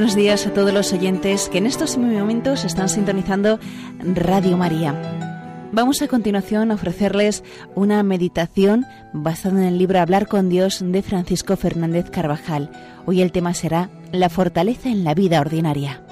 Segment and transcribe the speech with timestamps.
[0.00, 3.60] Buenos días a todos los oyentes que en estos momentos están sintonizando
[3.98, 4.94] Radio María.
[5.72, 7.44] Vamos a continuación a ofrecerles
[7.74, 12.70] una meditación basada en el libro Hablar con Dios de Francisco Fernández Carvajal.
[13.04, 16.02] Hoy el tema será La fortaleza en la vida ordinaria.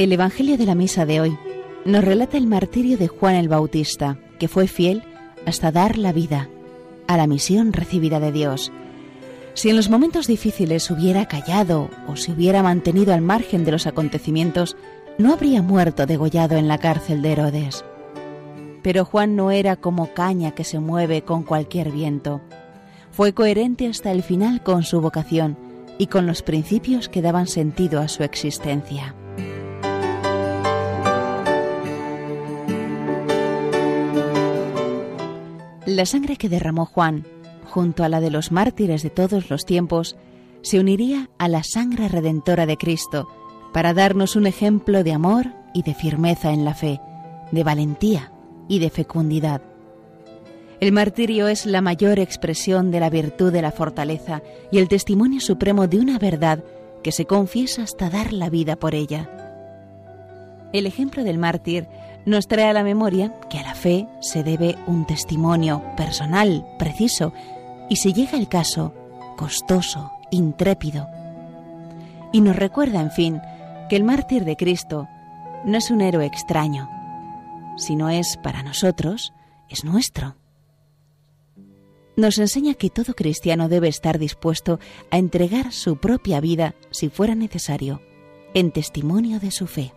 [0.00, 1.36] El Evangelio de la Misa de hoy
[1.84, 5.02] nos relata el martirio de Juan el Bautista, que fue fiel
[5.44, 6.48] hasta dar la vida
[7.06, 8.72] a la misión recibida de Dios.
[9.52, 13.86] Si en los momentos difíciles hubiera callado o se hubiera mantenido al margen de los
[13.86, 14.74] acontecimientos,
[15.18, 17.84] no habría muerto degollado en la cárcel de Herodes.
[18.82, 22.40] Pero Juan no era como caña que se mueve con cualquier viento.
[23.10, 25.58] Fue coherente hasta el final con su vocación
[25.98, 29.14] y con los principios que daban sentido a su existencia.
[35.90, 37.26] La sangre que derramó Juan,
[37.64, 40.16] junto a la de los mártires de todos los tiempos,
[40.62, 43.28] se uniría a la sangre redentora de Cristo
[43.72, 47.00] para darnos un ejemplo de amor y de firmeza en la fe,
[47.50, 48.30] de valentía
[48.68, 49.62] y de fecundidad.
[50.78, 55.40] El martirio es la mayor expresión de la virtud de la fortaleza y el testimonio
[55.40, 56.62] supremo de una verdad
[57.02, 59.28] que se confiesa hasta dar la vida por ella.
[60.72, 61.88] El ejemplo del mártir
[62.26, 67.32] nos trae a la memoria que a la fe se debe un testimonio personal, preciso,
[67.88, 68.94] y si llega el caso,
[69.36, 71.08] costoso, intrépido.
[72.32, 73.40] Y nos recuerda, en fin,
[73.88, 75.08] que el mártir de Cristo
[75.64, 76.88] no es un héroe extraño,
[77.76, 79.32] sino es para nosotros,
[79.68, 80.36] es nuestro.
[82.16, 84.78] Nos enseña que todo cristiano debe estar dispuesto
[85.10, 88.02] a entregar su propia vida, si fuera necesario,
[88.52, 89.92] en testimonio de su fe.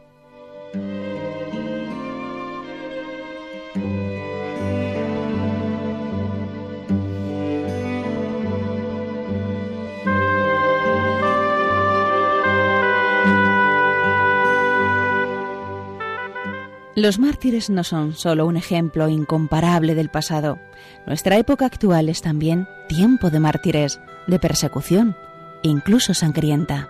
[16.95, 20.59] Los mártires no son solo un ejemplo incomparable del pasado.
[21.07, 25.15] Nuestra época actual es también tiempo de mártires, de persecución,
[25.63, 26.89] incluso sangrienta.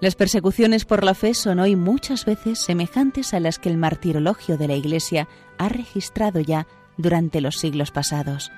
[0.00, 4.56] Las persecuciones por la fe son hoy muchas veces semejantes a las que el martirologio
[4.56, 8.50] de la Iglesia ha registrado ya durante los siglos pasados.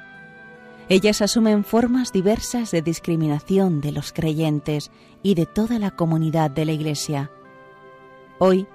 [0.89, 4.91] Ellas asumen formas diversas de discriminación de los creyentes
[5.23, 7.31] y de toda la comunidad de la Iglesia.
[8.39, 8.67] Hoy,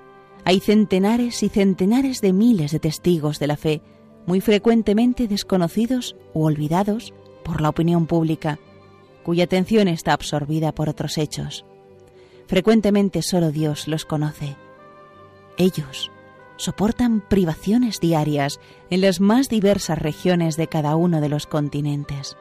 [0.45, 3.81] hay centenares y centenares de miles de testigos de la fe,
[4.25, 8.59] muy frecuentemente desconocidos u olvidados por la opinión pública,
[9.23, 11.65] cuya atención está absorbida por otros hechos.
[12.47, 14.55] Frecuentemente solo Dios los conoce.
[15.57, 16.11] Ellos
[16.57, 22.37] soportan privaciones diarias en las más diversas regiones de cada uno de los continentes.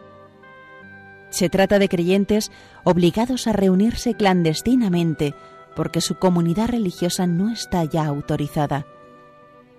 [1.30, 2.52] Se trata de creyentes
[2.84, 5.34] obligados a reunirse clandestinamente
[5.74, 8.86] porque su comunidad religiosa no está ya autorizada.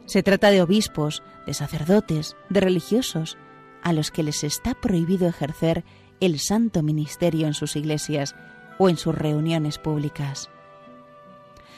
[0.06, 3.38] Se trata de obispos, de sacerdotes, de religiosos,
[3.82, 5.84] a los que les está prohibido ejercer
[6.20, 8.36] el santo ministerio en sus iglesias
[8.78, 10.50] o en sus reuniones públicas.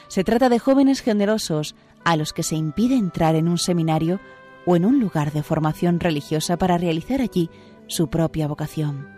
[0.08, 1.74] Se trata de jóvenes generosos
[2.04, 4.20] a los que se impide entrar en un seminario
[4.64, 7.50] o en un lugar de formación religiosa para realizar allí
[7.88, 9.08] su propia vocación.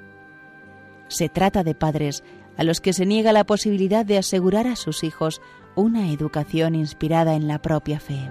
[1.09, 2.23] Se trata de padres
[2.59, 5.41] a los que se niega la posibilidad de asegurar a sus hijos
[5.75, 8.29] una educación inspirada en la propia fe.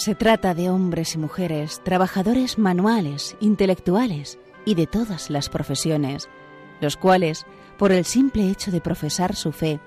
[0.00, 6.30] Se trata de hombres y mujeres, trabajadores manuales, intelectuales y de todas las profesiones,
[6.80, 7.44] los cuales,
[7.76, 9.78] por el simple hecho de profesar su fe,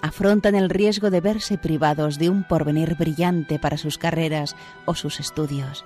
[0.00, 5.20] afrontan el riesgo de verse privados de un porvenir brillante para sus carreras o sus
[5.20, 5.84] estudios.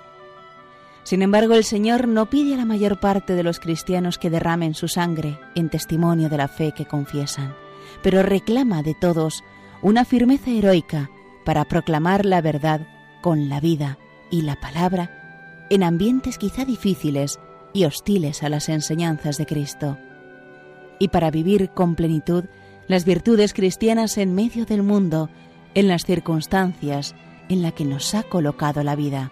[1.03, 4.73] Sin embargo, el Señor no pide a la mayor parte de los cristianos que derramen
[4.73, 7.53] su sangre en testimonio de la fe que confiesan,
[8.01, 9.43] pero reclama de todos
[9.81, 11.09] una firmeza heroica
[11.43, 12.94] para proclamar la verdad
[13.25, 13.97] con la vida
[14.29, 17.39] y la palabra en ambientes quizá difíciles
[17.73, 19.97] y hostiles a las enseñanzas de Cristo,
[20.99, 22.43] y para vivir con plenitud
[22.87, 25.31] las virtudes cristianas en medio del mundo,
[25.73, 27.15] en las circunstancias
[27.49, 29.31] en la que nos ha colocado la vida.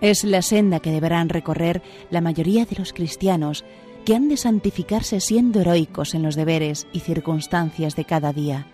[0.00, 3.66] Es la senda que deberán recorrer la mayoría de los cristianos
[4.06, 8.66] que han de santificarse siendo heroicos en los deberes y circunstancias de cada día.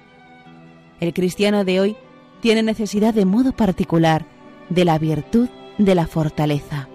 [1.00, 1.96] El cristiano de hoy
[2.40, 4.26] tiene necesidad de modo particular
[4.68, 5.48] de la virtud
[5.78, 6.88] de la fortaleza,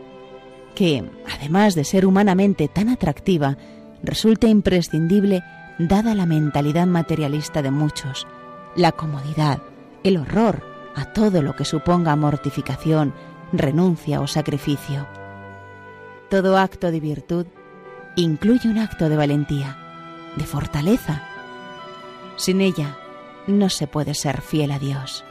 [0.76, 3.58] que, además de ser humanamente tan atractiva,
[4.02, 5.44] resulta imprescindible
[5.80, 8.28] dada la mentalidad materialista de muchos,
[8.76, 9.62] la comodidad,
[10.04, 10.64] el horror
[10.96, 13.14] a todo lo que suponga mortificación,
[13.52, 15.08] renuncia o sacrificio.
[16.30, 17.46] Todo acto de virtud
[18.16, 19.78] incluye un acto de valentía,
[20.36, 21.24] de fortaleza.
[22.36, 22.98] Sin ella
[23.48, 25.24] no se puede ser fiel a Dios.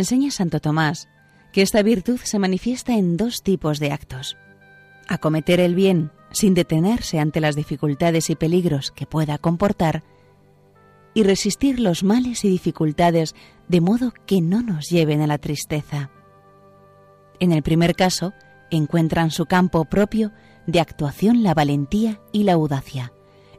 [0.00, 1.08] Enseña Santo Tomás
[1.52, 4.36] que esta virtud se manifiesta en dos tipos de actos.
[5.08, 10.04] Acometer el bien sin detenerse ante las dificultades y peligros que pueda comportar,
[11.12, 13.34] y resistir los males y dificultades
[13.68, 16.10] de modo que no nos lleven a la tristeza.
[17.40, 18.32] En el primer caso,
[18.70, 20.30] encuentran su campo propio
[20.66, 23.12] de actuación la valentía y la audacia.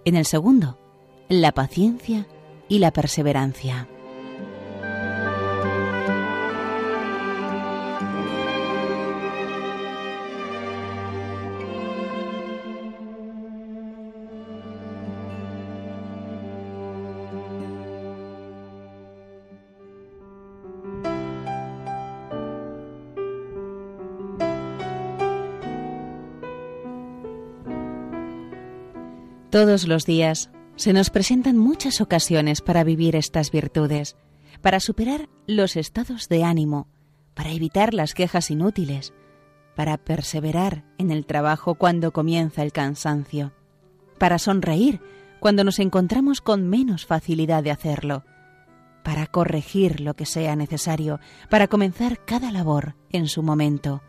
[0.05, 0.79] En el segundo,
[1.27, 2.25] la paciencia
[2.69, 3.89] y la perseverancia.
[29.51, 34.15] Todos los días se nos presentan muchas ocasiones para vivir estas virtudes,
[34.61, 36.87] para superar los estados de ánimo,
[37.33, 39.13] para evitar las quejas inútiles,
[39.75, 43.51] para perseverar en el trabajo cuando comienza el cansancio,
[44.17, 45.01] para sonreír
[45.41, 48.23] cuando nos encontramos con menos facilidad de hacerlo,
[49.03, 51.19] para corregir lo que sea necesario,
[51.49, 54.01] para comenzar cada labor en su momento,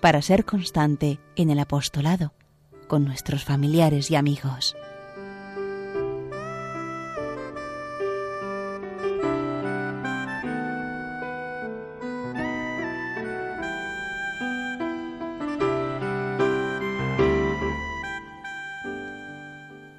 [0.00, 2.34] para ser constante en el apostolado
[2.86, 4.76] con nuestros familiares y amigos.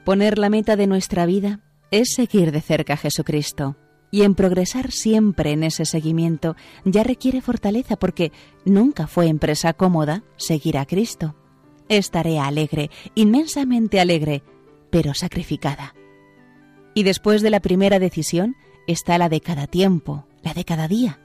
[0.04, 1.60] Poner la meta de nuestra vida
[1.92, 3.76] es seguir de cerca a Jesucristo.
[4.10, 8.32] Y en progresar siempre en ese seguimiento ya requiere fortaleza porque
[8.64, 11.36] nunca fue empresa cómoda seguir a Cristo
[11.90, 14.44] es tarea alegre, inmensamente alegre,
[14.90, 15.96] pero sacrificada.
[16.94, 18.56] Y después de la primera decisión
[18.88, 21.20] está la de cada tiempo, la de cada día.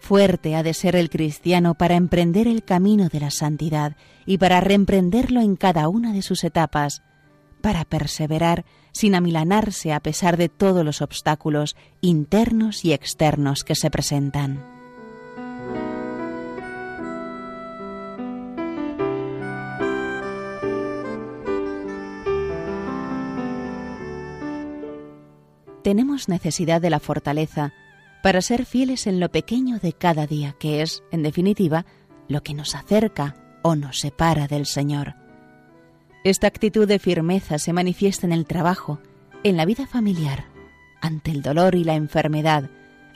[0.00, 4.60] Fuerte ha de ser el cristiano para emprender el camino de la santidad y para
[4.60, 7.02] reemprenderlo en cada una de sus etapas,
[7.62, 13.90] para perseverar sin amilanarse a pesar de todos los obstáculos internos y externos que se
[13.90, 14.83] presentan.
[25.84, 27.74] Tenemos necesidad de la fortaleza
[28.22, 31.84] para ser fieles en lo pequeño de cada día, que es, en definitiva,
[32.26, 35.14] lo que nos acerca o nos separa del Señor.
[36.24, 38.98] Esta actitud de firmeza se manifiesta en el trabajo,
[39.42, 40.46] en la vida familiar,
[41.02, 42.70] ante el dolor y la enfermedad,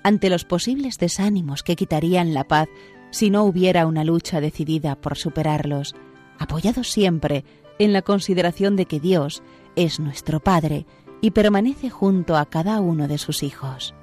[0.05, 2.69] ante los posibles desánimos que quitarían la paz
[3.11, 5.95] si no hubiera una lucha decidida por superarlos,
[6.39, 7.47] apoyados siempre
[7.79, 9.43] en la consideración de que Dios
[9.75, 10.85] es nuestro Padre
[11.21, 13.95] y permanece junto a cada uno de sus hijos.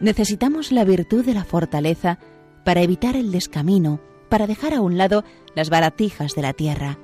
[0.00, 2.18] Necesitamos la virtud de la fortaleza
[2.64, 6.98] para evitar el descamino, para dejar a un lado las baratijas de la tierra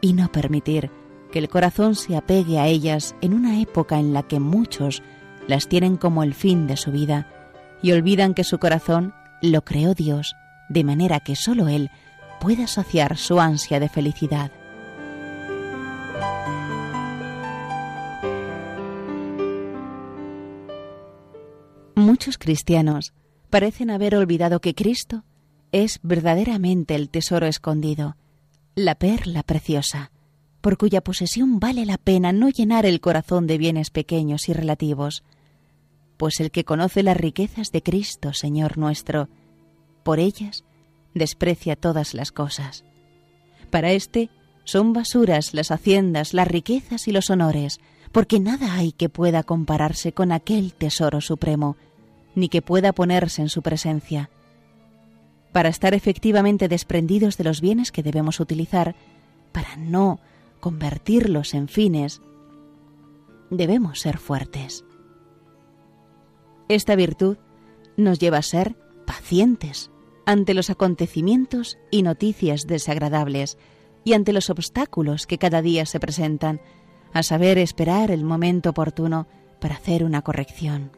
[0.00, 0.90] y no permitir
[1.30, 5.02] que el corazón se apegue a ellas en una época en la que muchos
[5.46, 7.28] las tienen como el fin de su vida
[7.82, 10.34] y olvidan que su corazón lo creó Dios
[10.68, 11.90] de manera que sólo Él
[12.40, 14.50] pueda saciar su ansia de felicidad.
[22.18, 23.12] Muchos cristianos
[23.48, 25.22] parecen haber olvidado que Cristo
[25.70, 28.16] es verdaderamente el tesoro escondido,
[28.74, 30.10] la perla preciosa,
[30.60, 35.22] por cuya posesión vale la pena no llenar el corazón de bienes pequeños y relativos,
[36.16, 39.28] pues el que conoce las riquezas de Cristo, Señor nuestro,
[40.02, 40.64] por ellas
[41.14, 42.84] desprecia todas las cosas.
[43.70, 44.28] Para éste
[44.64, 47.78] son basuras las haciendas, las riquezas y los honores,
[48.10, 51.76] porque nada hay que pueda compararse con aquel tesoro supremo,
[52.38, 54.30] ni que pueda ponerse en su presencia.
[55.52, 58.94] Para estar efectivamente desprendidos de los bienes que debemos utilizar,
[59.52, 60.20] para no
[60.60, 62.20] convertirlos en fines,
[63.50, 64.84] debemos ser fuertes.
[66.68, 67.38] Esta virtud
[67.96, 68.76] nos lleva a ser
[69.06, 69.90] pacientes
[70.26, 73.56] ante los acontecimientos y noticias desagradables
[74.04, 76.60] y ante los obstáculos que cada día se presentan,
[77.12, 79.26] a saber esperar el momento oportuno
[79.60, 80.92] para hacer una corrección.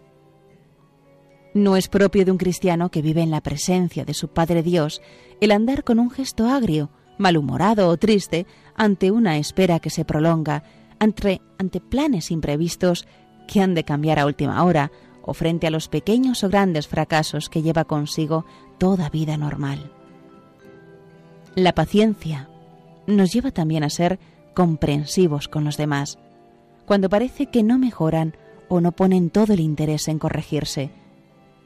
[1.53, 5.03] No es propio de un cristiano que vive en la presencia de su Padre Dios
[5.41, 10.63] el andar con un gesto agrio, malhumorado o triste ante una espera que se prolonga,
[10.99, 13.07] ante, ante planes imprevistos
[13.49, 14.93] que han de cambiar a última hora
[15.23, 18.45] o frente a los pequeños o grandes fracasos que lleva consigo
[18.79, 19.93] toda vida normal.
[21.57, 22.49] La paciencia
[23.07, 24.21] nos lleva también a ser
[24.55, 26.19] comprensivos con los demás,
[26.87, 28.37] cuando parece que no mejoran
[28.69, 30.91] o no ponen todo el interés en corregirse,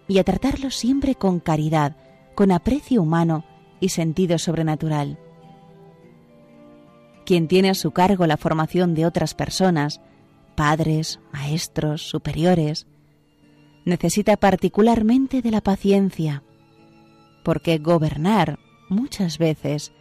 [0.08, 1.96] y a tratarlos siempre con caridad,
[2.34, 3.44] con aprecio humano
[3.80, 5.18] y sentido sobrenatural.
[7.24, 10.00] Quien tiene a su cargo la formación de otras personas,
[10.54, 12.86] padres, maestros, superiores,
[13.84, 16.42] necesita particularmente de la paciencia,
[17.42, 18.58] porque gobernar
[18.88, 19.92] muchas veces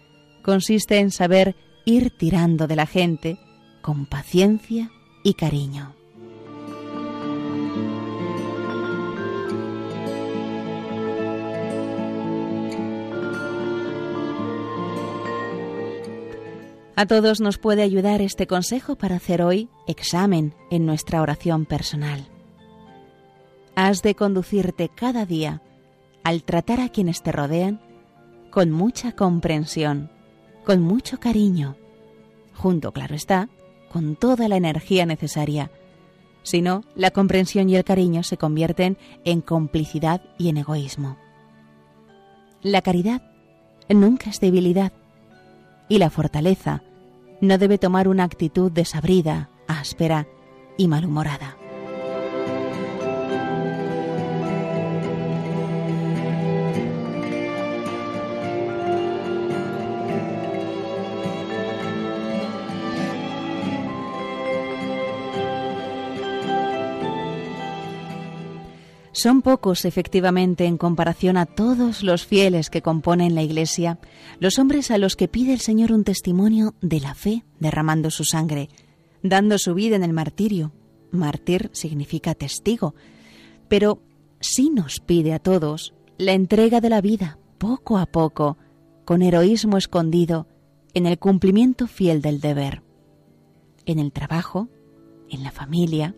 [0.42, 1.56] consiste en saber
[1.86, 3.40] ir tirando de la gente
[3.82, 4.92] con paciencia
[5.24, 5.96] y cariño.
[16.96, 22.28] A todos nos puede ayudar este consejo para hacer hoy examen en nuestra oración personal.
[23.76, 25.64] Has de conducirte cada día
[26.24, 27.82] al tratar a quienes te rodean
[28.52, 30.12] con mucha comprensión,
[30.64, 31.78] con mucho cariño,
[32.54, 33.50] junto, claro está,
[33.92, 35.72] con toda la energía necesaria.
[36.44, 41.18] Si no, la comprensión y el cariño se convierten en complicidad y en egoísmo.
[42.62, 43.24] La caridad
[43.90, 44.94] nunca es debilidad
[45.94, 46.82] y la fortaleza
[47.40, 50.28] no debe tomar una actitud desabrida, áspera
[50.76, 51.63] y malhumorada.
[69.14, 74.00] Son pocos, efectivamente, en comparación a todos los fieles que componen la Iglesia,
[74.40, 78.26] los hombres a los que pide el Señor un testimonio de la fe, derramando su
[78.26, 78.70] sangre,
[79.22, 80.72] dando su vida en el martirio.
[81.12, 82.96] Mártir significa testigo,
[83.68, 84.02] pero
[84.40, 88.58] sí nos pide a todos la entrega de la vida, poco a poco,
[89.06, 90.48] con heroísmo escondido,
[90.96, 92.82] en el cumplimiento fiel del deber,
[93.86, 94.70] en el trabajo,
[95.30, 96.16] en la familia,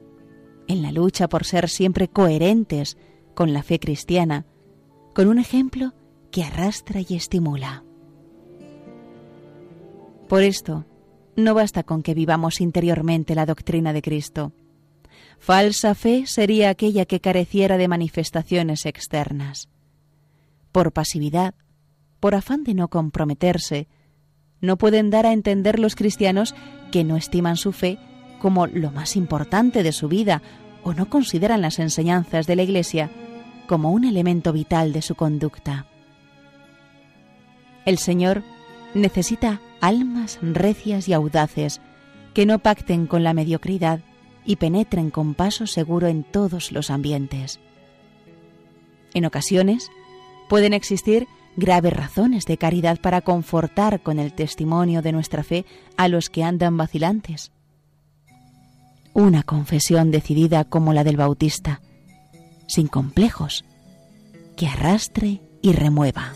[0.68, 2.98] en la lucha por ser siempre coherentes
[3.34, 4.46] con la fe cristiana,
[5.14, 5.94] con un ejemplo
[6.32, 7.84] que arrastra y estimula.
[10.28, 10.86] Por esto,
[11.36, 14.54] no basta con que vivamos interiormente la doctrina de Cristo.
[15.38, 19.70] Falsa fe sería aquella que careciera de manifestaciones externas.
[20.72, 21.54] Por pasividad,
[22.20, 23.88] por afán de no comprometerse,
[24.62, 26.56] no pueden dar a entender los cristianos
[26.92, 28.00] que no estiman su fe
[28.40, 30.42] como lo más importante de su vida
[30.84, 33.10] o no consideran las enseñanzas de la Iglesia
[33.68, 35.88] como un elemento vital de su conducta.
[37.86, 38.44] El Señor
[38.94, 41.82] necesita almas recias y audaces
[42.34, 44.00] que no pacten con la mediocridad
[44.46, 47.60] y penetren con paso seguro en todos los ambientes.
[49.14, 49.90] En ocasiones
[50.50, 55.66] pueden existir graves razones de caridad para confortar con el testimonio de nuestra fe
[55.98, 57.55] a los que andan vacilantes
[59.16, 61.82] una confesión decidida como la del Bautista,
[62.68, 63.64] sin complejos,
[64.58, 66.34] que arrastre y remueva.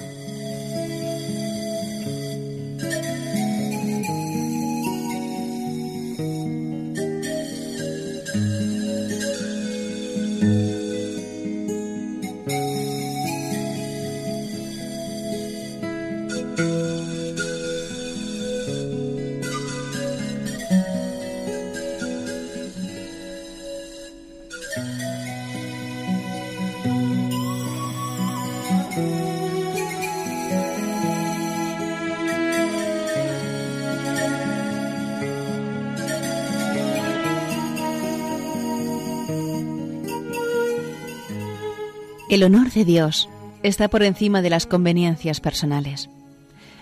[42.29, 43.27] El honor de Dios
[43.63, 46.11] está por encima de las conveniencias personales.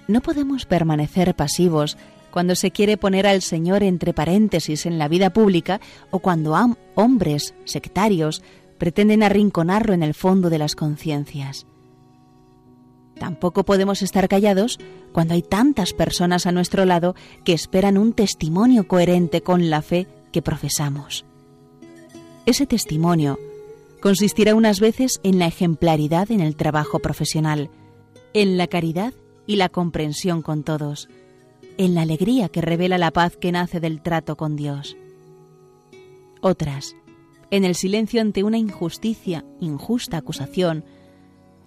[0.10, 1.98] No podemos permanecer pasivos
[2.32, 5.80] cuando se quiere poner al Señor entre paréntesis en la vida pública
[6.12, 6.54] o cuando
[6.96, 8.44] hombres sectarios
[8.78, 11.66] pretenden arrinconarlo en el fondo de las conciencias.
[13.18, 14.80] Tampoco podemos estar callados
[15.14, 20.08] cuando hay tantas personas a nuestro lado que esperan un testimonio coherente con la fe
[20.34, 21.24] que profesamos.
[22.46, 23.40] Ese testimonio
[24.08, 27.70] consistirá unas veces en la ejemplaridad en el trabajo profesional,
[28.34, 29.14] en la caridad
[29.46, 31.10] y la comprensión con todos,
[31.78, 34.96] en la alegría que revela la paz que nace del trato con Dios.
[36.40, 36.96] Otras,
[37.52, 40.86] en el silencio ante una injusticia, injusta acusación,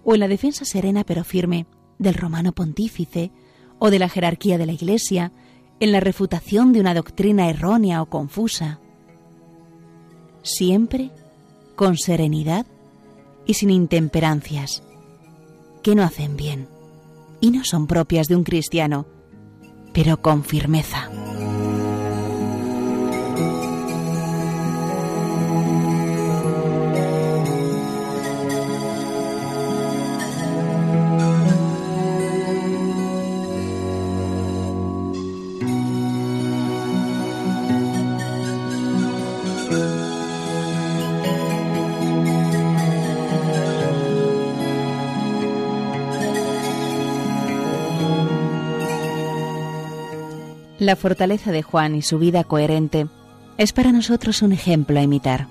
[0.03, 1.67] o en la defensa serena pero firme
[1.99, 3.31] del romano pontífice
[3.77, 5.31] o de la jerarquía de la Iglesia,
[5.79, 8.79] en la refutación de una doctrina errónea o confusa.
[10.41, 11.11] Siempre
[11.81, 12.67] con serenidad
[13.47, 14.83] y sin intemperancias,
[15.81, 16.67] que no hacen bien
[17.39, 19.07] y no son propias de un cristiano,
[19.91, 21.09] pero con firmeza.
[50.81, 53.05] La fortaleza de Juan y su vida coherente
[53.59, 55.47] es para nosotros un ejemplo a imitar.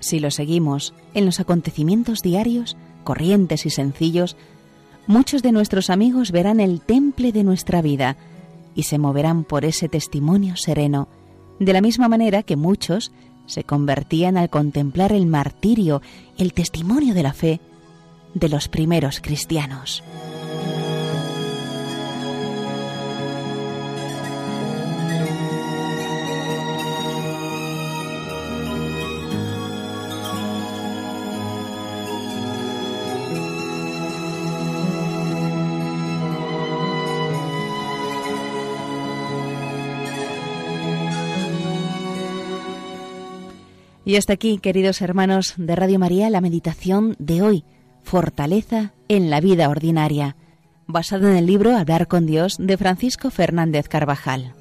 [0.00, 4.38] Si lo seguimos en los acontecimientos diarios, corrientes y sencillos,
[5.06, 8.16] muchos de nuestros amigos verán el temple de nuestra vida
[8.74, 11.08] y se moverán por ese testimonio sereno,
[11.60, 13.12] de la misma manera que muchos
[13.44, 16.00] se convertían al contemplar el martirio,
[16.38, 17.60] el testimonio de la fe
[18.32, 20.02] de los primeros cristianos.
[44.08, 47.64] Y hasta aquí, queridos hermanos de Radio María, la meditación de hoy,
[48.02, 50.34] Fortaleza en la vida ordinaria,
[50.86, 54.54] basada en el libro Hablar con Dios de Francisco Fernández Carvajal.